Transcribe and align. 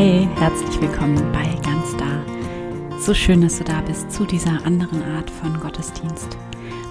Hi, 0.00 0.26
herzlich 0.36 0.80
willkommen 0.80 1.30
bei 1.30 1.44
Ganz 1.62 1.94
Da. 1.98 2.24
So 2.98 3.12
schön, 3.12 3.42
dass 3.42 3.58
du 3.58 3.64
da 3.64 3.82
bist 3.82 4.10
zu 4.10 4.24
dieser 4.24 4.64
anderen 4.64 5.02
Art 5.02 5.28
von 5.28 5.60
Gottesdienst. 5.60 6.38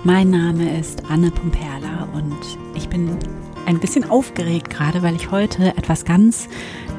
Mein 0.03 0.29
Name 0.29 0.77
ist 0.79 1.09
Anne 1.09 1.31
Pumperla 1.31 2.07
und 2.13 2.37
ich 2.75 2.87
bin 2.87 3.17
ein 3.65 3.79
bisschen 3.79 4.07
aufgeregt 4.07 4.69
gerade, 4.69 5.01
weil 5.01 5.15
ich 5.15 5.31
heute 5.31 5.75
etwas 5.75 6.05
ganz 6.05 6.49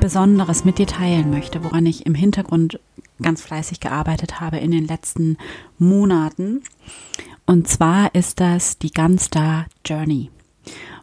Besonderes 0.00 0.64
mit 0.64 0.78
dir 0.78 0.88
teilen 0.88 1.30
möchte, 1.30 1.62
woran 1.62 1.86
ich 1.86 2.06
im 2.06 2.16
Hintergrund 2.16 2.80
ganz 3.22 3.42
fleißig 3.42 3.78
gearbeitet 3.78 4.40
habe 4.40 4.56
in 4.56 4.72
den 4.72 4.88
letzten 4.88 5.36
Monaten. 5.78 6.64
Und 7.46 7.68
zwar 7.68 8.16
ist 8.16 8.40
das 8.40 8.78
die 8.78 8.90
Ganz 8.90 9.30
Da 9.30 9.66
Journey. 9.86 10.28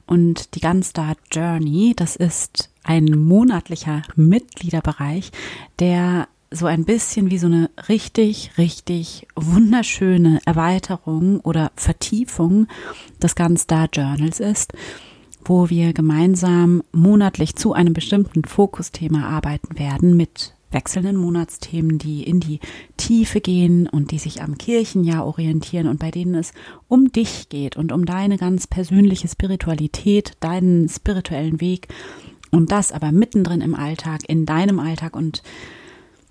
Und 0.07 0.55
die 0.55 0.61
Gunstar 0.61 1.15
Journey, 1.31 1.93
das 1.95 2.15
ist 2.15 2.69
ein 2.83 3.05
monatlicher 3.05 4.01
Mitgliederbereich, 4.15 5.31
der 5.79 6.27
so 6.49 6.65
ein 6.65 6.85
bisschen 6.85 7.29
wie 7.29 7.37
so 7.37 7.47
eine 7.47 7.69
richtig, 7.89 8.51
richtig 8.57 9.27
wunderschöne 9.35 10.39
Erweiterung 10.45 11.41
oder 11.41 11.71
Vertiefung 11.75 12.67
des 13.21 13.35
Gunstar 13.35 13.89
Journals 13.91 14.39
ist, 14.39 14.71
wo 15.43 15.69
wir 15.69 15.91
gemeinsam 15.93 16.83
monatlich 16.93 17.55
zu 17.55 17.73
einem 17.73 17.93
bestimmten 17.93 18.45
Fokusthema 18.45 19.27
arbeiten 19.27 19.77
werden 19.77 20.15
mit 20.15 20.53
wechselnden 20.71 21.15
Monatsthemen, 21.15 21.97
die 21.97 22.23
in 22.23 22.39
die 22.39 22.59
Tiefe 22.97 23.41
gehen 23.41 23.87
und 23.87 24.11
die 24.11 24.19
sich 24.19 24.41
am 24.41 24.57
Kirchenjahr 24.57 25.25
orientieren 25.25 25.87
und 25.87 25.99
bei 25.99 26.11
denen 26.11 26.35
es 26.35 26.53
um 26.87 27.11
dich 27.11 27.49
geht 27.49 27.77
und 27.77 27.91
um 27.91 28.05
deine 28.05 28.37
ganz 28.37 28.67
persönliche 28.67 29.27
Spiritualität, 29.27 30.33
deinen 30.39 30.89
spirituellen 30.89 31.61
Weg 31.61 31.87
und 32.51 32.71
das 32.71 32.91
aber 32.91 33.11
mittendrin 33.11 33.61
im 33.61 33.75
Alltag, 33.75 34.21
in 34.27 34.45
deinem 34.45 34.79
Alltag 34.79 35.15
und 35.15 35.41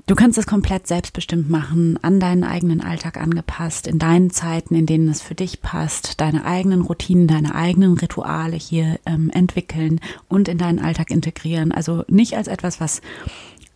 Du 0.08 0.14
kannst 0.14 0.38
es 0.38 0.46
komplett 0.46 0.86
selbstbestimmt 0.86 1.50
machen, 1.50 1.98
an 2.00 2.20
deinen 2.20 2.44
eigenen 2.44 2.80
Alltag 2.80 3.16
angepasst, 3.16 3.88
in 3.88 3.98
deinen 3.98 4.30
Zeiten, 4.30 4.76
in 4.76 4.86
denen 4.86 5.08
es 5.08 5.20
für 5.20 5.34
dich 5.34 5.62
passt, 5.62 6.20
deine 6.20 6.44
eigenen 6.44 6.82
Routinen, 6.82 7.26
deine 7.26 7.56
eigenen 7.56 7.98
Rituale 7.98 8.54
hier 8.54 9.00
ähm, 9.04 9.30
entwickeln 9.30 9.98
und 10.28 10.46
in 10.46 10.58
deinen 10.58 10.78
Alltag 10.78 11.10
integrieren. 11.10 11.72
Also 11.72 12.04
nicht 12.06 12.36
als 12.36 12.46
etwas, 12.46 12.80
was 12.80 13.00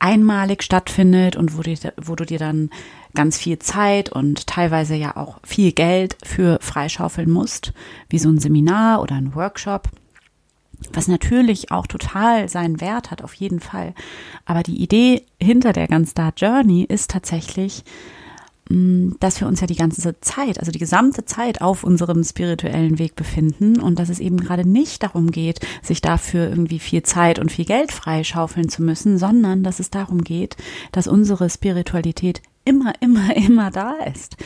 einmalig 0.01 0.63
stattfindet 0.63 1.37
und 1.37 1.57
wo, 1.57 1.63
die, 1.63 1.79
wo 1.97 2.17
du 2.17 2.25
dir 2.25 2.39
dann 2.39 2.71
ganz 3.15 3.39
viel 3.39 3.59
Zeit 3.59 4.11
und 4.11 4.47
teilweise 4.47 4.95
ja 4.95 5.17
auch 5.17 5.39
viel 5.45 5.73
Geld 5.73 6.17
für 6.25 6.59
freischaufeln 6.61 7.31
musst, 7.31 7.73
wie 8.09 8.19
so 8.19 8.29
ein 8.29 8.39
Seminar 8.39 9.03
oder 9.03 9.15
ein 9.15 9.35
Workshop, 9.35 9.89
was 10.93 11.09
natürlich 11.09 11.71
auch 11.71 11.87
total 11.87 12.49
seinen 12.49 12.81
Wert 12.81 13.11
hat, 13.11 13.23
auf 13.23 13.35
jeden 13.35 13.61
Fall. 13.61 13.95
Aber 14.47 14.63
die 14.63 14.83
Idee 14.83 15.27
hinter 15.41 15.73
der 15.73 15.87
ganz 15.87 16.13
Start 16.13 16.41
Journey 16.41 16.85
ist 16.85 17.11
tatsächlich, 17.11 17.85
dass 18.71 19.41
wir 19.41 19.49
uns 19.49 19.61
ja 19.61 19.67
die 19.67 19.75
ganze 19.75 20.21
Zeit, 20.21 20.61
also 20.61 20.71
die 20.71 20.79
gesamte 20.79 21.25
Zeit 21.25 21.61
auf 21.61 21.83
unserem 21.83 22.23
spirituellen 22.23 23.01
Weg 23.01 23.17
befinden 23.17 23.81
und 23.81 23.99
dass 23.99 24.09
es 24.09 24.21
eben 24.21 24.37
gerade 24.37 24.69
nicht 24.69 25.03
darum 25.03 25.33
geht, 25.33 25.59
sich 25.83 26.01
dafür 26.01 26.49
irgendwie 26.49 26.79
viel 26.79 27.03
Zeit 27.03 27.41
und 27.41 27.51
viel 27.51 27.65
Geld 27.65 27.91
freischaufeln 27.91 28.69
zu 28.69 28.83
müssen, 28.85 29.19
sondern 29.19 29.65
dass 29.65 29.81
es 29.81 29.91
darum 29.91 30.23
geht, 30.23 30.57
dass 30.93 31.09
unsere 31.09 31.51
Spiritualität 31.51 32.43
immer, 32.65 32.93
immer, 33.01 33.37
immer 33.37 33.73
da 33.73 33.95
ist 34.13 34.37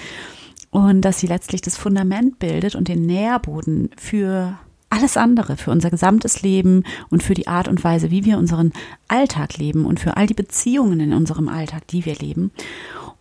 und 0.70 1.02
dass 1.02 1.20
sie 1.20 1.26
letztlich 1.26 1.60
das 1.60 1.76
Fundament 1.76 2.38
bildet 2.38 2.74
und 2.74 2.88
den 2.88 3.04
Nährboden 3.04 3.90
für 3.98 4.58
alles 4.88 5.16
andere, 5.16 5.56
für 5.56 5.70
unser 5.70 5.90
gesamtes 5.90 6.42
Leben 6.42 6.84
und 7.10 7.22
für 7.22 7.34
die 7.34 7.46
Art 7.46 7.68
und 7.68 7.84
Weise, 7.84 8.10
wie 8.10 8.24
wir 8.24 8.38
unseren 8.38 8.72
Alltag 9.06 9.58
leben 9.58 9.84
und 9.84 10.00
für 10.00 10.16
all 10.16 10.26
die 10.26 10.34
Beziehungen 10.34 11.00
in 11.00 11.12
unserem 11.12 11.48
Alltag, 11.48 11.86
die 11.88 12.04
wir 12.04 12.14
leben. 12.14 12.52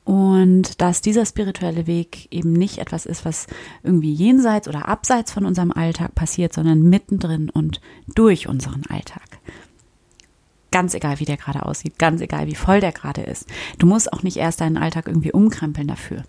Und 0.05 0.81
dass 0.81 1.01
dieser 1.01 1.25
spirituelle 1.25 1.87
Weg 1.87 2.27
eben 2.29 2.51
nicht 2.51 2.79
etwas 2.79 3.05
ist, 3.05 3.23
was 3.23 3.47
irgendwie 3.83 4.13
jenseits 4.13 4.67
oder 4.67 4.89
abseits 4.89 5.31
von 5.31 5.45
unserem 5.45 5.71
Alltag 5.71 6.13
passiert, 6.13 6.53
sondern 6.53 6.81
mittendrin 6.81 7.49
und 7.49 7.79
durch 8.13 8.49
unseren 8.49 8.85
Alltag. 8.89 9.23
Ganz 10.71 10.93
egal, 10.93 11.19
wie 11.19 11.25
der 11.25 11.37
gerade 11.37 11.65
aussieht, 11.65 11.99
ganz 11.99 12.19
egal, 12.19 12.47
wie 12.47 12.55
voll 12.55 12.81
der 12.81 12.91
gerade 12.91 13.21
ist. 13.21 13.47
Du 13.77 13.85
musst 13.85 14.11
auch 14.11 14.23
nicht 14.23 14.37
erst 14.37 14.59
deinen 14.59 14.77
Alltag 14.77 15.07
irgendwie 15.07 15.31
umkrempeln 15.31 15.87
dafür. 15.87 16.23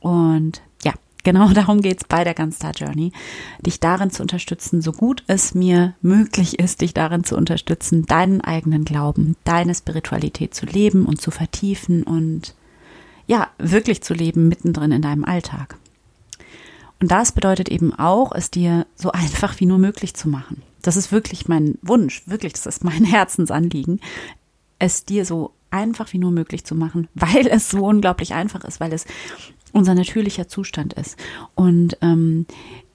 Und 0.00 0.62
ja, 0.82 0.94
genau 1.24 1.50
darum 1.50 1.82
geht's 1.82 2.04
bei 2.04 2.24
der 2.24 2.34
Gunstar 2.34 2.72
Journey, 2.72 3.12
dich 3.60 3.78
darin 3.78 4.10
zu 4.10 4.22
unterstützen, 4.22 4.80
so 4.80 4.92
gut 4.92 5.24
es 5.26 5.54
mir 5.54 5.94
möglich 6.00 6.58
ist, 6.58 6.80
dich 6.80 6.94
darin 6.94 7.24
zu 7.24 7.36
unterstützen, 7.36 8.06
deinen 8.06 8.40
eigenen 8.40 8.86
Glauben, 8.86 9.36
deine 9.44 9.74
Spiritualität 9.74 10.54
zu 10.54 10.64
leben 10.64 11.04
und 11.04 11.20
zu 11.20 11.30
vertiefen 11.30 12.04
und 12.04 12.54
ja, 13.28 13.48
wirklich 13.58 14.02
zu 14.02 14.14
leben 14.14 14.48
mittendrin 14.48 14.90
in 14.90 15.02
deinem 15.02 15.24
Alltag. 15.24 15.76
Und 17.00 17.12
das 17.12 17.30
bedeutet 17.30 17.68
eben 17.68 17.94
auch, 17.94 18.32
es 18.32 18.50
dir 18.50 18.86
so 18.96 19.12
einfach 19.12 19.60
wie 19.60 19.66
nur 19.66 19.78
möglich 19.78 20.14
zu 20.14 20.28
machen. 20.28 20.62
Das 20.82 20.96
ist 20.96 21.12
wirklich 21.12 21.46
mein 21.46 21.78
Wunsch, 21.82 22.22
wirklich, 22.26 22.54
das 22.54 22.66
ist 22.66 22.82
mein 22.82 23.04
Herzensanliegen, 23.04 24.00
es 24.80 25.04
dir 25.04 25.24
so 25.24 25.52
einfach 25.70 26.12
wie 26.12 26.18
nur 26.18 26.30
möglich 26.30 26.64
zu 26.64 26.74
machen, 26.74 27.08
weil 27.14 27.46
es 27.46 27.70
so 27.70 27.86
unglaublich 27.86 28.34
einfach 28.34 28.64
ist, 28.64 28.80
weil 28.80 28.92
es 28.92 29.04
unser 29.72 29.94
natürlicher 29.94 30.48
Zustand 30.48 30.94
ist. 30.94 31.16
Und 31.54 31.98
ähm, 32.00 32.46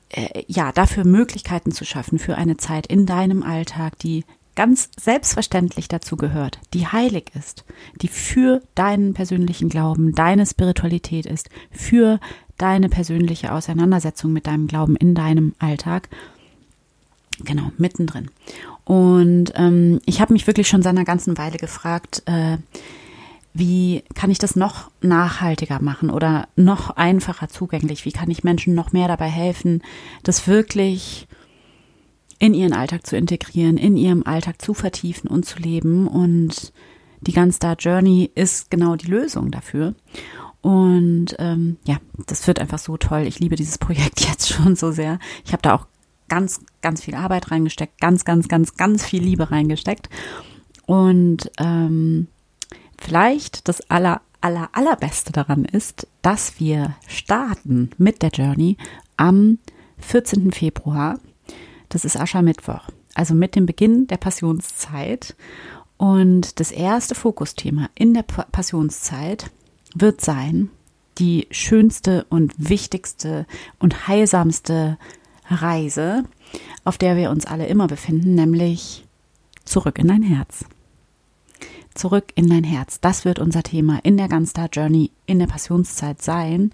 äh, 0.09 0.43
ja, 0.47 0.71
dafür 0.71 1.05
Möglichkeiten 1.05 1.71
zu 1.71 1.85
schaffen 1.85 2.17
für 2.17 2.35
eine 2.35 2.57
Zeit 2.57 2.87
in 2.87 3.05
deinem 3.05 3.43
Alltag, 3.43 3.99
die 3.99 4.25
ganz 4.55 4.89
selbstverständlich 4.99 5.87
dazu 5.87 6.15
gehört, 6.15 6.59
die 6.73 6.87
heilig 6.87 7.31
ist, 7.37 7.65
die 8.01 8.07
für 8.07 8.61
deinen 8.75 9.13
persönlichen 9.13 9.69
Glauben, 9.69 10.13
deine 10.13 10.45
Spiritualität 10.45 11.25
ist, 11.25 11.49
für 11.71 12.19
deine 12.57 12.89
persönliche 12.89 13.51
Auseinandersetzung 13.51 14.31
mit 14.31 14.47
deinem 14.47 14.67
Glauben 14.67 14.95
in 14.95 15.15
deinem 15.15 15.55
Alltag. 15.59 16.09
Genau, 17.43 17.71
mittendrin. 17.77 18.29
Und 18.85 19.53
ähm, 19.55 19.99
ich 20.05 20.21
habe 20.21 20.33
mich 20.33 20.45
wirklich 20.45 20.67
schon 20.67 20.83
seit 20.83 20.91
einer 20.91 21.05
ganzen 21.05 21.37
Weile 21.37 21.57
gefragt, 21.57 22.21
äh, 22.25 22.57
wie 23.53 24.03
kann 24.15 24.31
ich 24.31 24.39
das 24.39 24.55
noch 24.55 24.89
nachhaltiger 25.01 25.81
machen 25.81 26.09
oder 26.09 26.47
noch 26.55 26.89
einfacher 26.91 27.49
zugänglich? 27.49 28.03
Wie 28.05 28.11
kann 28.11 28.31
ich 28.31 28.43
Menschen 28.43 28.73
noch 28.73 28.93
mehr 28.93 29.07
dabei 29.07 29.29
helfen, 29.29 29.83
das 30.23 30.47
wirklich 30.47 31.27
in 32.39 32.53
ihren 32.53 32.73
Alltag 32.73 33.05
zu 33.07 33.15
integrieren, 33.15 33.77
in 33.77 33.95
ihrem 33.97 34.23
Alltag 34.23 34.61
zu 34.61 34.73
vertiefen 34.73 35.29
und 35.29 35.45
zu 35.45 35.59
leben. 35.59 36.07
Und 36.07 36.73
die 37.21 37.33
Gun 37.33 37.51
Star 37.51 37.75
Journey 37.77 38.31
ist 38.35 38.69
genau 38.69 38.95
die 38.95 39.07
Lösung 39.07 39.51
dafür. 39.51 39.95
Und 40.61 41.35
ähm, 41.39 41.77
ja, 41.83 41.97
das 42.27 42.47
wird 42.47 42.59
einfach 42.59 42.79
so 42.79 42.95
toll. 42.97 43.23
Ich 43.27 43.39
liebe 43.39 43.55
dieses 43.55 43.77
Projekt 43.77 44.21
jetzt 44.27 44.49
schon 44.49 44.75
so 44.75 44.91
sehr. 44.91 45.19
Ich 45.45 45.51
habe 45.51 45.61
da 45.61 45.75
auch 45.75 45.87
ganz, 46.29 46.61
ganz 46.81 47.03
viel 47.03 47.15
Arbeit 47.15 47.51
reingesteckt, 47.51 47.99
ganz, 47.99 48.25
ganz, 48.25 48.47
ganz, 48.47 48.75
ganz 48.75 49.05
viel 49.05 49.21
Liebe 49.21 49.51
reingesteckt. 49.51 50.09
Und 50.85 51.51
ähm, 51.59 52.27
vielleicht 52.97 53.67
das 53.67 53.89
aller, 53.89 54.21
aller, 54.41 54.69
allerbeste 54.73 55.31
daran 55.31 55.65
ist, 55.65 56.07
dass 56.21 56.59
wir 56.59 56.95
starten 57.07 57.91
mit 57.97 58.21
der 58.21 58.29
Journey 58.29 58.77
am 59.17 59.59
14. 59.99 60.51
Februar 60.51 61.19
das 61.93 62.05
ist 62.05 62.19
Aschermittwoch, 62.19 62.89
also 63.13 63.35
mit 63.35 63.55
dem 63.55 63.67
Beginn 63.67 64.07
der 64.07 64.17
Passionszeit. 64.17 65.35
Und 65.97 66.59
das 66.59 66.71
erste 66.71 67.13
Fokusthema 67.13 67.89
in 67.93 68.15
der 68.15 68.23
Passionszeit 68.23 69.51
wird 69.93 70.19
sein, 70.19 70.71
die 71.19 71.47
schönste 71.51 72.25
und 72.29 72.53
wichtigste 72.57 73.45
und 73.77 74.07
heilsamste 74.07 74.97
Reise, 75.47 76.23
auf 76.83 76.97
der 76.97 77.15
wir 77.15 77.29
uns 77.29 77.45
alle 77.45 77.67
immer 77.67 77.85
befinden, 77.85 78.33
nämlich 78.33 79.05
zurück 79.63 79.99
in 79.99 80.07
dein 80.07 80.23
Herz. 80.23 80.65
Zurück 81.93 82.31
in 82.33 82.49
dein 82.49 82.63
Herz. 82.63 82.99
Das 83.01 83.23
wird 83.23 83.37
unser 83.37 83.61
Thema 83.61 83.99
in 84.01 84.17
der 84.17 84.29
Gunstar 84.29 84.67
Journey 84.73 85.11
in 85.27 85.37
der 85.37 85.45
Passionszeit 85.45 86.23
sein. 86.23 86.73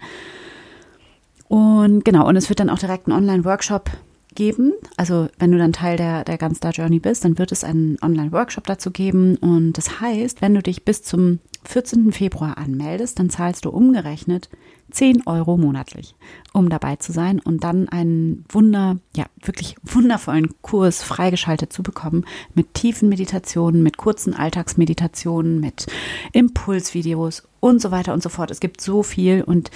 Und 1.46 2.06
genau, 2.06 2.26
und 2.26 2.36
es 2.36 2.48
wird 2.48 2.60
dann 2.60 2.70
auch 2.70 2.78
direkt 2.78 3.06
ein 3.06 3.12
Online-Workshop 3.12 3.90
geben. 4.34 4.72
Also 4.96 5.28
wenn 5.38 5.52
du 5.52 5.58
dann 5.58 5.72
Teil 5.72 5.96
der, 5.96 6.24
der 6.24 6.38
Gunstar 6.38 6.72
Journey 6.72 6.98
bist, 6.98 7.24
dann 7.24 7.38
wird 7.38 7.52
es 7.52 7.64
einen 7.64 7.98
Online-Workshop 8.02 8.66
dazu 8.66 8.90
geben. 8.90 9.36
Und 9.36 9.74
das 9.74 10.00
heißt, 10.00 10.42
wenn 10.42 10.54
du 10.54 10.62
dich 10.62 10.84
bis 10.84 11.02
zum 11.02 11.40
14. 11.64 12.12
Februar 12.12 12.58
anmeldest, 12.58 13.18
dann 13.18 13.30
zahlst 13.30 13.64
du 13.64 13.70
umgerechnet 13.70 14.48
10 14.90 15.26
Euro 15.26 15.56
monatlich, 15.56 16.14
um 16.52 16.68
dabei 16.68 16.96
zu 16.96 17.12
sein 17.12 17.38
und 17.38 17.62
dann 17.64 17.88
einen 17.88 18.44
wunder, 18.48 18.98
ja, 19.14 19.26
wirklich 19.42 19.76
wundervollen 19.82 20.54
Kurs 20.62 21.02
freigeschaltet 21.02 21.72
zu 21.72 21.82
bekommen 21.82 22.24
mit 22.54 22.74
tiefen 22.74 23.08
Meditationen, 23.08 23.82
mit 23.82 23.98
kurzen 23.98 24.34
Alltagsmeditationen, 24.34 25.60
mit 25.60 25.86
Impulsvideos 26.32 27.44
und 27.60 27.80
so 27.80 27.90
weiter 27.90 28.14
und 28.14 28.22
so 28.22 28.28
fort. 28.28 28.50
Es 28.50 28.60
gibt 28.60 28.80
so 28.80 29.02
viel 29.02 29.42
und 29.42 29.70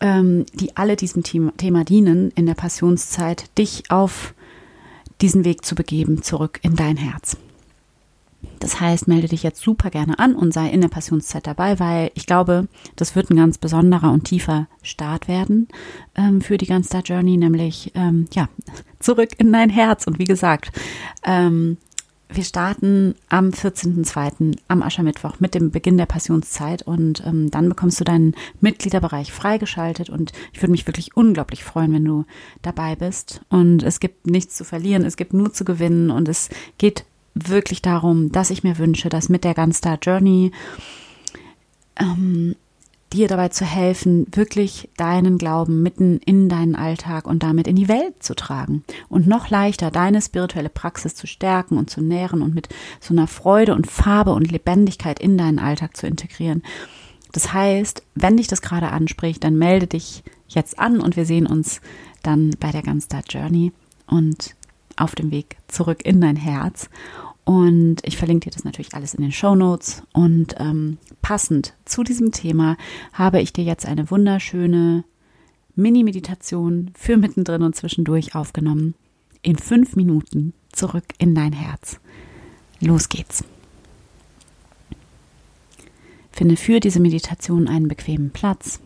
ähm, 0.00 0.46
die 0.54 0.76
alle 0.76 0.96
diesem 0.96 1.22
Thema 1.22 1.84
dienen, 1.84 2.30
in 2.34 2.46
der 2.46 2.54
Passionszeit 2.54 3.56
dich 3.58 3.90
auf 3.90 4.34
diesen 5.20 5.44
Weg 5.44 5.64
zu 5.64 5.74
begeben, 5.74 6.22
zurück 6.22 6.60
in 6.62 6.76
dein 6.76 6.96
Herz. 6.96 7.36
Das 8.58 8.80
heißt, 8.80 9.08
melde 9.08 9.28
dich 9.28 9.42
jetzt 9.42 9.62
super 9.62 9.90
gerne 9.90 10.18
an 10.18 10.34
und 10.34 10.52
sei 10.52 10.68
in 10.68 10.80
der 10.80 10.88
Passionszeit 10.88 11.46
dabei, 11.46 11.78
weil 11.78 12.10
ich 12.14 12.26
glaube, 12.26 12.68
das 12.96 13.16
wird 13.16 13.30
ein 13.30 13.36
ganz 13.36 13.58
besonderer 13.58 14.12
und 14.12 14.24
tiefer 14.24 14.66
Start 14.82 15.28
werden 15.28 15.68
ähm, 16.14 16.40
für 16.40 16.58
die 16.58 16.66
Gunstar 16.66 17.02
Journey, 17.02 17.36
nämlich 17.36 17.92
ähm, 17.94 18.26
ja 18.32 18.48
zurück 18.98 19.30
in 19.38 19.52
dein 19.52 19.70
Herz. 19.70 20.06
Und 20.06 20.18
wie 20.18 20.24
gesagt, 20.24 20.72
ähm, 21.24 21.78
wir 22.32 22.44
starten 22.44 23.14
am 23.28 23.50
14.02. 23.50 24.56
am 24.68 24.82
Aschermittwoch 24.82 25.40
mit 25.40 25.54
dem 25.54 25.70
Beginn 25.70 25.98
der 25.98 26.06
Passionszeit 26.06 26.82
und 26.82 27.24
ähm, 27.26 27.50
dann 27.50 27.68
bekommst 27.68 28.00
du 28.00 28.04
deinen 28.04 28.34
Mitgliederbereich 28.60 29.32
freigeschaltet 29.32 30.10
und 30.10 30.32
ich 30.52 30.62
würde 30.62 30.72
mich 30.72 30.86
wirklich 30.86 31.16
unglaublich 31.16 31.64
freuen, 31.64 31.92
wenn 31.92 32.04
du 32.04 32.24
dabei 32.62 32.96
bist. 32.96 33.40
Und 33.48 33.82
es 33.82 34.00
gibt 34.00 34.26
nichts 34.26 34.56
zu 34.56 34.64
verlieren, 34.64 35.04
es 35.04 35.16
gibt 35.16 35.34
nur 35.34 35.52
zu 35.52 35.64
gewinnen 35.64 36.10
und 36.10 36.28
es 36.28 36.50
geht 36.78 37.04
wirklich 37.34 37.82
darum, 37.82 38.32
dass 38.32 38.50
ich 38.50 38.64
mir 38.64 38.78
wünsche, 38.78 39.08
dass 39.08 39.28
mit 39.28 39.44
der 39.44 39.54
Gunstar 39.54 39.98
Journey 40.00 40.52
ähm, 41.98 42.54
dir 43.12 43.28
dabei 43.28 43.48
zu 43.48 43.64
helfen, 43.64 44.26
wirklich 44.32 44.88
deinen 44.96 45.36
Glauben 45.36 45.82
mitten 45.82 46.18
in 46.24 46.48
deinen 46.48 46.76
Alltag 46.76 47.26
und 47.26 47.42
damit 47.42 47.66
in 47.66 47.76
die 47.76 47.88
Welt 47.88 48.22
zu 48.22 48.34
tragen 48.34 48.84
und 49.08 49.26
noch 49.26 49.50
leichter 49.50 49.90
deine 49.90 50.22
spirituelle 50.22 50.68
Praxis 50.68 51.14
zu 51.14 51.26
stärken 51.26 51.76
und 51.76 51.90
zu 51.90 52.00
nähren 52.00 52.40
und 52.42 52.54
mit 52.54 52.68
so 53.00 53.12
einer 53.12 53.26
Freude 53.26 53.74
und 53.74 53.90
Farbe 53.90 54.32
und 54.32 54.50
Lebendigkeit 54.50 55.18
in 55.18 55.36
deinen 55.36 55.58
Alltag 55.58 55.96
zu 55.96 56.06
integrieren. 56.06 56.62
Das 57.32 57.52
heißt, 57.52 58.02
wenn 58.14 58.36
dich 58.36 58.48
das 58.48 58.62
gerade 58.62 58.90
anspricht, 58.90 59.42
dann 59.44 59.56
melde 59.56 59.86
dich 59.86 60.22
jetzt 60.48 60.78
an 60.78 61.00
und 61.00 61.16
wir 61.16 61.24
sehen 61.24 61.46
uns 61.46 61.80
dann 62.22 62.50
bei 62.60 62.70
der 62.70 62.82
Gunstar 62.82 63.22
Journey 63.28 63.72
und 64.06 64.54
auf 65.00 65.14
dem 65.14 65.30
Weg 65.30 65.56
zurück 65.68 66.04
in 66.04 66.20
dein 66.20 66.36
Herz. 66.36 66.88
Und 67.44 67.96
ich 68.04 68.16
verlinke 68.16 68.48
dir 68.48 68.54
das 68.54 68.64
natürlich 68.64 68.94
alles 68.94 69.14
in 69.14 69.22
den 69.22 69.32
Show 69.32 69.54
Notes. 69.54 70.02
Und 70.12 70.54
ähm, 70.58 70.98
passend 71.22 71.74
zu 71.84 72.04
diesem 72.04 72.32
Thema 72.32 72.76
habe 73.12 73.40
ich 73.40 73.52
dir 73.52 73.64
jetzt 73.64 73.86
eine 73.86 74.10
wunderschöne 74.10 75.04
Mini-Meditation 75.74 76.92
für 76.94 77.16
mittendrin 77.16 77.62
und 77.62 77.74
zwischendurch 77.74 78.34
aufgenommen. 78.34 78.94
In 79.42 79.56
fünf 79.56 79.96
Minuten 79.96 80.52
zurück 80.72 81.04
in 81.18 81.34
dein 81.34 81.52
Herz. 81.52 81.98
Los 82.80 83.08
geht's. 83.08 83.42
Finde 86.30 86.56
für 86.56 86.80
diese 86.80 87.00
Meditation 87.00 87.68
einen 87.68 87.88
bequemen 87.88 88.30
Platz. 88.30 88.80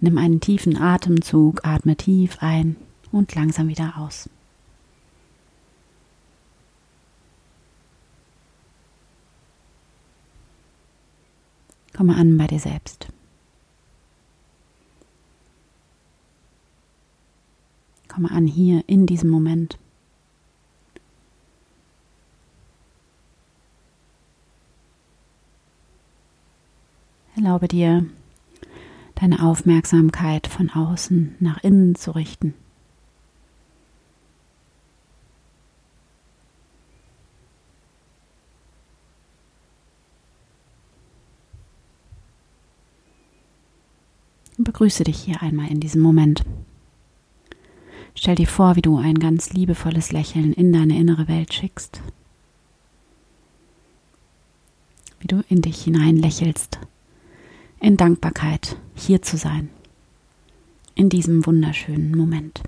Nimm 0.00 0.18
einen 0.18 0.40
tiefen 0.40 0.76
Atemzug, 0.76 1.64
atme 1.64 1.96
tief 1.96 2.36
ein 2.40 2.76
und 3.10 3.34
langsam 3.34 3.68
wieder 3.68 3.94
aus. 3.98 4.28
Komme 11.98 12.14
an 12.14 12.38
bei 12.38 12.46
dir 12.46 12.60
selbst. 12.60 13.08
Komme 18.06 18.30
an 18.30 18.46
hier 18.46 18.84
in 18.86 19.04
diesem 19.06 19.28
Moment. 19.30 19.80
Erlaube 27.34 27.66
dir, 27.66 28.06
deine 29.16 29.42
Aufmerksamkeit 29.42 30.46
von 30.46 30.70
außen 30.70 31.34
nach 31.40 31.64
innen 31.64 31.96
zu 31.96 32.12
richten. 32.12 32.54
und 44.57 44.57
begrüße 44.68 45.02
dich 45.02 45.18
hier 45.22 45.40
einmal 45.40 45.70
in 45.70 45.80
diesem 45.80 46.02
Moment. 46.02 46.44
Stell 48.14 48.34
dir 48.34 48.46
vor, 48.46 48.76
wie 48.76 48.82
du 48.82 48.98
ein 48.98 49.18
ganz 49.18 49.54
liebevolles 49.54 50.12
Lächeln 50.12 50.52
in 50.52 50.74
deine 50.74 50.98
innere 50.98 51.26
Welt 51.26 51.54
schickst. 51.54 52.02
Wie 55.20 55.26
du 55.26 55.42
in 55.48 55.62
dich 55.62 55.80
hinein 55.84 56.16
lächelst, 56.16 56.80
in 57.80 57.96
Dankbarkeit 57.96 58.76
hier 58.94 59.22
zu 59.22 59.38
sein, 59.38 59.70
in 60.94 61.08
diesem 61.08 61.46
wunderschönen 61.46 62.14
Moment. 62.14 62.62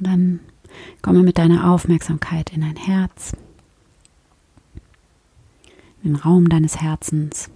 Dann 0.00 0.40
Komme 1.02 1.22
mit 1.22 1.38
deiner 1.38 1.70
Aufmerksamkeit 1.70 2.52
in 2.52 2.62
dein 2.62 2.76
Herz, 2.76 3.32
den 6.04 6.16
Raum 6.16 6.48
deines 6.48 6.80
Herzens. 6.80 7.50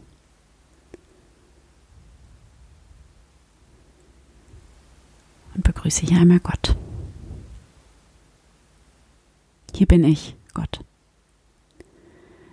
Und 5.55 5.65
begrüße 5.65 6.07
hier 6.07 6.19
einmal 6.19 6.41
Gott. 6.41 6.77
Hier 9.75 9.87
bin 9.87 10.03
ich, 10.03 10.35
Gott. 10.55 10.85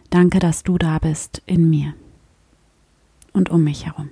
Danke, 0.10 0.40
dass 0.40 0.64
du 0.64 0.78
da 0.78 1.00
bist 1.00 1.42
in 1.46 1.70
mir 1.70 1.94
und 3.34 3.50
um 3.50 3.64
mich 3.64 3.86
herum. 3.86 4.10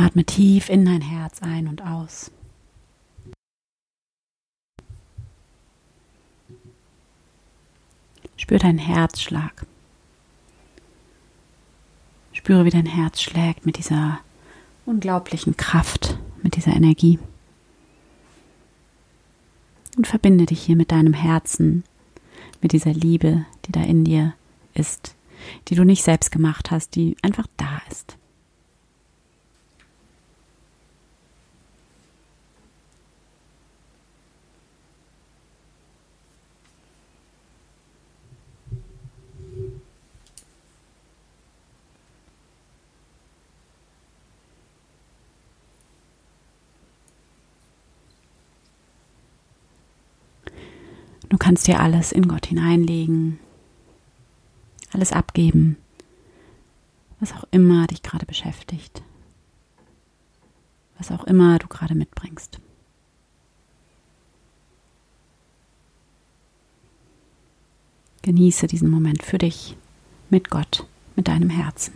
Atme 0.00 0.24
tief 0.24 0.70
in 0.70 0.86
dein 0.86 1.02
Herz 1.02 1.42
ein 1.42 1.68
und 1.68 1.82
aus. 1.82 2.30
Spür 8.38 8.58
deinen 8.58 8.78
Herzschlag. 8.78 9.66
Spüre, 12.32 12.64
wie 12.64 12.70
dein 12.70 12.86
Herz 12.86 13.20
schlägt 13.20 13.66
mit 13.66 13.76
dieser 13.76 14.20
unglaublichen 14.86 15.58
Kraft, 15.58 16.18
mit 16.42 16.56
dieser 16.56 16.74
Energie. 16.74 17.18
Und 19.98 20.06
verbinde 20.06 20.46
dich 20.46 20.62
hier 20.62 20.76
mit 20.76 20.92
deinem 20.92 21.12
Herzen, 21.12 21.84
mit 22.62 22.72
dieser 22.72 22.94
Liebe, 22.94 23.44
die 23.66 23.72
da 23.72 23.82
in 23.82 24.04
dir 24.04 24.32
ist, 24.72 25.14
die 25.68 25.74
du 25.74 25.84
nicht 25.84 26.02
selbst 26.02 26.32
gemacht 26.32 26.70
hast, 26.70 26.94
die 26.96 27.18
einfach 27.20 27.46
da 27.58 27.82
ist. 27.90 28.16
Du 51.30 51.38
kannst 51.38 51.68
dir 51.68 51.78
alles 51.78 52.10
in 52.10 52.26
Gott 52.26 52.46
hineinlegen, 52.46 53.38
alles 54.92 55.12
abgeben, 55.12 55.76
was 57.20 57.32
auch 57.32 57.44
immer 57.52 57.86
dich 57.86 58.02
gerade 58.02 58.26
beschäftigt, 58.26 59.00
was 60.98 61.12
auch 61.12 61.22
immer 61.24 61.60
du 61.60 61.68
gerade 61.68 61.94
mitbringst. 61.94 62.58
Genieße 68.22 68.66
diesen 68.66 68.90
Moment 68.90 69.22
für 69.22 69.38
dich, 69.38 69.76
mit 70.30 70.50
Gott, 70.50 70.84
mit 71.14 71.28
deinem 71.28 71.48
Herzen. 71.48 71.94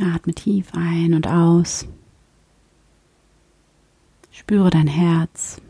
Atme 0.00 0.34
tief 0.34 0.72
ein 0.74 1.14
und 1.14 1.26
aus. 1.26 1.86
Spüre 4.30 4.70
dein 4.70 4.86
Herz. 4.86 5.60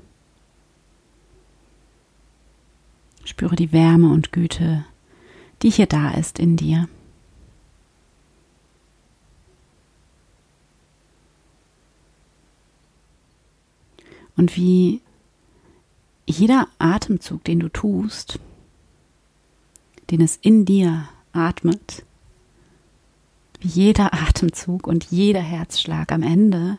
Spüre 3.25 3.57
die 3.57 3.73
Wärme 3.73 4.11
und 4.11 4.33
Güte 4.33 4.85
die 5.63 5.71
hier 5.71 5.87
da 5.87 6.11
ist 6.11 6.39
in 6.39 6.57
dir. 6.57 6.89
Und 14.37 14.57
wie 14.57 15.01
jeder 16.27 16.69
Atemzug, 16.79 17.43
den 17.43 17.59
du 17.59 17.69
tust, 17.69 18.39
den 20.11 20.21
es 20.21 20.37
in 20.37 20.65
dir 20.65 21.09
atmet, 21.33 22.05
jeder 23.61 24.15
Atemzug 24.15 24.87
und 24.87 25.05
jeder 25.11 25.41
Herzschlag 25.41 26.13
am 26.13 26.23
Ende 26.23 26.79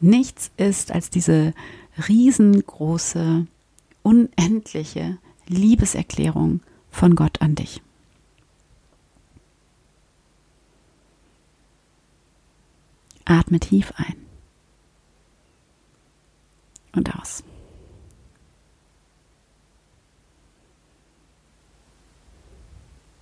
nichts 0.00 0.50
ist 0.56 0.92
als 0.92 1.10
diese 1.10 1.52
riesengroße, 2.08 3.46
unendliche 4.02 5.18
Liebeserklärung 5.46 6.60
von 6.90 7.14
Gott 7.14 7.40
an 7.42 7.54
dich. 7.54 7.82
Atme 13.24 13.60
tief 13.60 13.92
ein 13.96 14.16
und 16.92 17.14
aus. 17.16 17.44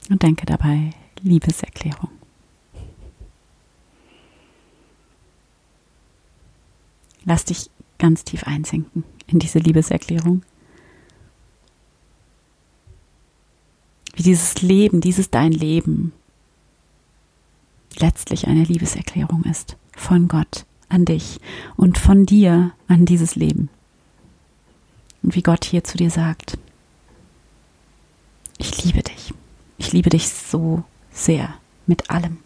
Und 0.09 0.23
denke 0.23 0.47
dabei 0.47 0.93
Liebeserklärung. 1.21 2.18
Lass 7.29 7.45
dich 7.45 7.69
ganz 7.99 8.25
tief 8.25 8.45
einsinken 8.45 9.05
in 9.27 9.39
diese 9.39 9.59
Liebeserklärung. 9.59 10.41
Wie 14.15 14.23
dieses 14.23 14.63
Leben, 14.63 15.03
dieses 15.03 15.29
dein 15.29 15.53
Leben 15.53 16.15
letztlich 17.97 18.49
eine 18.49 18.65
Liebeserklärung 18.65 19.45
ist 19.45 19.77
von 19.95 20.29
Gott 20.29 20.65
an 20.89 21.05
dich 21.05 21.39
und 21.77 21.99
von 21.99 22.25
dir 22.25 22.73
an 22.87 23.05
dieses 23.05 23.37
Leben. 23.37 23.69
Und 25.23 25.35
wie 25.35 25.43
Gott 25.43 25.67
hier 25.67 25.85
zu 25.85 25.99
dir 25.99 26.11
sagt, 26.11 26.57
ich 28.57 28.83
liebe 28.83 29.03
dich. 29.03 29.35
Ich 29.77 29.93
liebe 29.93 30.09
dich 30.09 30.31
so 30.31 30.83
sehr 31.13 31.53
mit 31.87 32.09
allem. 32.09 32.39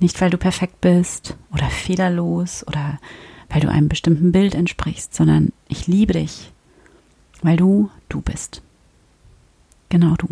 Nicht, 0.00 0.20
weil 0.20 0.30
du 0.30 0.38
perfekt 0.38 0.80
bist 0.80 1.36
oder 1.52 1.68
fehlerlos 1.70 2.66
oder 2.66 2.98
weil 3.48 3.60
du 3.60 3.70
einem 3.70 3.88
bestimmten 3.88 4.30
Bild 4.32 4.54
entsprichst, 4.54 5.14
sondern 5.14 5.52
ich 5.68 5.86
liebe 5.86 6.12
dich, 6.12 6.52
weil 7.42 7.56
du 7.56 7.90
du 8.08 8.20
bist. 8.20 8.62
Genau 9.88 10.14
du. 10.16 10.28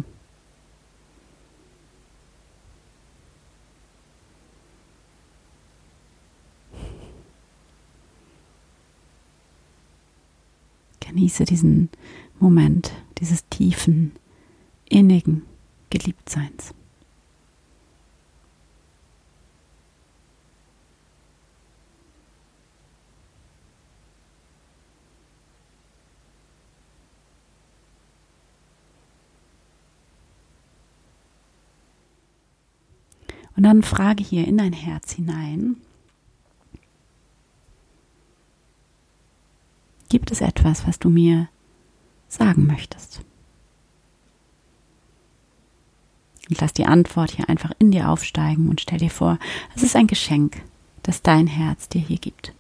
Genieße 11.01 11.45
diesen 11.45 11.89
Moment 12.39 12.93
dieses 13.19 13.49
tiefen, 13.49 14.13
innigen 14.89 15.43
Geliebtseins. 15.89 16.75
Und 33.57 33.63
dann 33.63 33.83
frage 33.83 34.23
hier 34.23 34.47
in 34.47 34.59
dein 34.59 34.73
Herz 34.73 35.13
hinein, 35.13 35.77
gibt 40.09 40.31
es 40.31 40.41
etwas, 40.41 40.87
was 40.87 40.99
du 40.99 41.09
mir 41.09 41.49
sagen 42.29 42.67
möchtest? 42.67 43.23
Und 46.49 46.61
lass 46.61 46.73
die 46.73 46.87
Antwort 46.87 47.33
hier 47.33 47.49
einfach 47.49 47.73
in 47.79 47.91
dir 47.91 48.09
aufsteigen 48.09 48.69
und 48.69 48.81
stell 48.81 48.99
dir 48.99 49.11
vor, 49.11 49.39
es 49.75 49.83
ist 49.83 49.97
ein 49.97 50.07
Geschenk, 50.07 50.63
das 51.03 51.23
dein 51.23 51.47
Herz 51.47 51.89
dir 51.89 52.01
hier 52.01 52.19
gibt. 52.19 52.53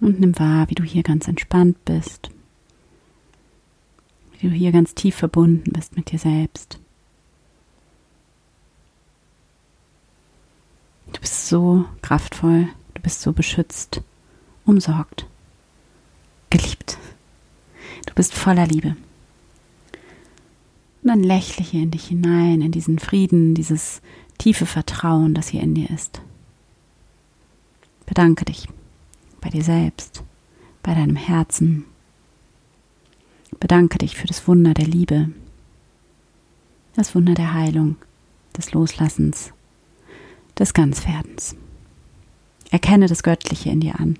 Und 0.00 0.20
nimm 0.20 0.38
wahr, 0.38 0.70
wie 0.70 0.74
du 0.74 0.84
hier 0.84 1.02
ganz 1.02 1.26
entspannt 1.28 1.84
bist. 1.84 2.30
Wie 4.38 4.48
du 4.48 4.54
hier 4.54 4.70
ganz 4.70 4.94
tief 4.94 5.16
verbunden 5.16 5.72
bist 5.72 5.96
mit 5.96 6.12
dir 6.12 6.18
selbst. 6.18 6.78
Du 11.12 11.20
bist 11.20 11.48
so 11.48 11.84
kraftvoll, 12.02 12.68
du 12.94 13.02
bist 13.02 13.22
so 13.22 13.32
beschützt, 13.32 14.02
umsorgt, 14.64 15.26
geliebt. 16.50 16.98
Du 18.06 18.14
bist 18.14 18.34
voller 18.34 18.66
Liebe. 18.66 18.96
Und 21.02 21.08
dann 21.08 21.22
lächle 21.22 21.64
hier 21.64 21.82
in 21.82 21.90
dich 21.90 22.06
hinein, 22.08 22.60
in 22.60 22.70
diesen 22.70 22.98
Frieden, 22.98 23.54
dieses 23.54 24.02
tiefe 24.36 24.66
Vertrauen, 24.66 25.34
das 25.34 25.48
hier 25.48 25.62
in 25.62 25.74
dir 25.74 25.90
ist. 25.90 26.20
Bedanke 28.06 28.44
dich 28.44 28.68
bei 29.40 29.50
dir 29.50 29.62
selbst, 29.62 30.22
bei 30.82 30.94
deinem 30.94 31.16
Herzen. 31.16 31.84
Bedanke 33.60 33.98
dich 33.98 34.16
für 34.16 34.26
das 34.26 34.46
Wunder 34.46 34.74
der 34.74 34.86
Liebe, 34.86 35.30
das 36.94 37.14
Wunder 37.14 37.34
der 37.34 37.54
Heilung, 37.54 37.96
des 38.56 38.72
Loslassens, 38.72 39.52
des 40.58 40.74
Ganzwerdens. 40.74 41.56
Erkenne 42.70 43.06
das 43.06 43.22
Göttliche 43.22 43.70
in 43.70 43.80
dir 43.80 43.98
an. 43.98 44.18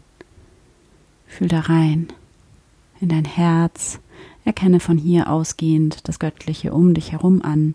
Fühl 1.27 1.49
da 1.49 1.61
rein, 1.61 2.09
in 3.01 3.09
dein 3.09 3.25
Herz, 3.25 4.01
erkenne 4.45 4.81
von 4.81 4.97
hier 4.97 5.31
ausgehend 5.31 6.09
das 6.09 6.19
Göttliche 6.19 6.73
um 6.73 6.95
dich 6.95 7.13
herum 7.13 7.43
an 7.43 7.75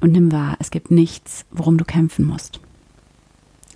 und 0.00 0.12
nimm 0.12 0.32
wahr, 0.32 0.56
es 0.58 0.70
gibt 0.70 0.90
nichts, 0.90 1.44
worum 1.50 1.76
du 1.76 1.84
kämpfen 1.84 2.24
musst. 2.24 2.60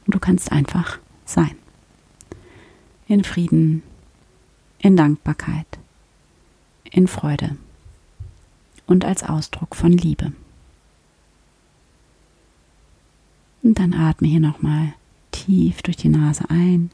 Du 0.06 0.18
kannst 0.18 0.50
einfach 0.50 0.98
sein 1.24 1.56
in 3.08 3.24
Frieden, 3.24 3.82
in 4.78 4.96
Dankbarkeit, 4.96 5.66
in 6.84 7.08
Freude 7.08 7.56
und 8.86 9.04
als 9.04 9.22
Ausdruck 9.22 9.76
von 9.76 9.92
Liebe. 9.92 10.32
Und 13.62 13.78
dann 13.78 13.94
atme 13.94 14.28
hier 14.28 14.40
nochmal 14.40 14.94
tief 15.32 15.82
durch 15.82 15.96
die 15.96 16.08
Nase 16.08 16.44
ein, 16.50 16.90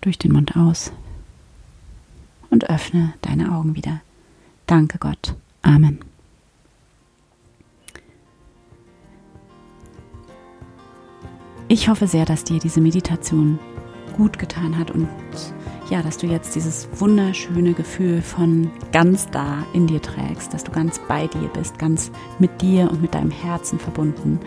durch 0.00 0.18
den 0.18 0.32
Mund 0.32 0.56
aus 0.56 0.92
und 2.50 2.68
öffne 2.68 3.14
deine 3.22 3.52
Augen 3.52 3.74
wieder. 3.74 4.00
Danke 4.66 4.98
Gott. 4.98 5.34
Amen. 5.62 6.11
Ich 11.72 11.88
hoffe 11.88 12.06
sehr, 12.06 12.26
dass 12.26 12.44
dir 12.44 12.58
diese 12.58 12.82
Meditation 12.82 13.58
gut 14.14 14.38
getan 14.38 14.78
hat 14.78 14.90
und 14.90 15.08
ja, 15.88 16.02
dass 16.02 16.18
du 16.18 16.26
jetzt 16.26 16.54
dieses 16.54 16.86
wunderschöne 17.00 17.72
Gefühl 17.72 18.20
von 18.20 18.70
ganz 18.92 19.30
da 19.30 19.64
in 19.72 19.86
dir 19.86 20.02
trägst, 20.02 20.52
dass 20.52 20.64
du 20.64 20.70
ganz 20.70 21.00
bei 21.08 21.28
dir 21.28 21.48
bist, 21.54 21.78
ganz 21.78 22.12
mit 22.38 22.60
dir 22.60 22.90
und 22.90 23.00
mit 23.00 23.14
deinem 23.14 23.30
Herzen 23.30 23.78
verbunden. 23.78 24.38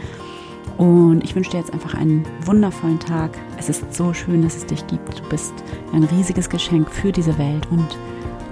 Und 0.78 1.24
ich 1.24 1.36
wünsche 1.36 1.50
dir 1.50 1.58
jetzt 1.58 1.74
einfach 1.74 1.96
einen 1.96 2.28
wundervollen 2.44 3.00
Tag. 3.00 3.32
Es 3.58 3.70
ist 3.70 3.92
so 3.92 4.14
schön, 4.14 4.44
dass 4.44 4.58
es 4.58 4.68
dich 4.68 4.86
gibt. 4.86 5.18
Du 5.18 5.24
bist 5.28 5.56
ein 5.94 6.04
riesiges 6.04 6.48
Geschenk 6.48 6.92
für 6.92 7.12
diese 7.12 7.36
Welt 7.40 7.66
und 7.72 7.98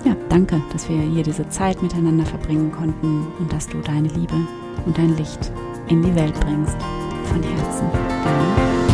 ja, 0.04 0.16
danke, 0.30 0.60
dass 0.72 0.90
wir 0.90 1.00
hier 1.00 1.22
diese 1.22 1.48
Zeit 1.50 1.80
miteinander 1.84 2.26
verbringen 2.26 2.72
konnten 2.72 3.28
und 3.38 3.54
dass 3.54 3.68
du 3.68 3.78
deine 3.82 4.08
Liebe 4.08 4.48
und 4.88 4.98
dein 4.98 5.16
Licht 5.16 5.52
in 5.90 6.02
die 6.02 6.16
Welt 6.16 6.40
bringst 6.40 6.78
von 7.34 7.42
Herzen. 7.42 7.90
Deine 7.92 8.93